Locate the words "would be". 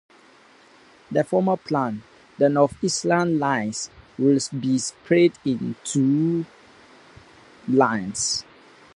4.17-4.79